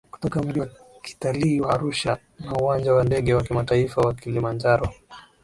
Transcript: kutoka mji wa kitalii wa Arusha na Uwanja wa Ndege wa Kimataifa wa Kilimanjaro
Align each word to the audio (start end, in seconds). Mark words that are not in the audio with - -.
kutoka 0.11 0.41
mji 0.43 0.59
wa 0.59 0.69
kitalii 1.01 1.59
wa 1.61 1.73
Arusha 1.73 2.17
na 2.39 2.51
Uwanja 2.53 2.93
wa 2.93 3.03
Ndege 3.03 3.33
wa 3.33 3.43
Kimataifa 3.43 4.01
wa 4.01 4.13
Kilimanjaro 4.13 4.93